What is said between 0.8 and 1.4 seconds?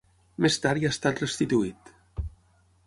hi ha estat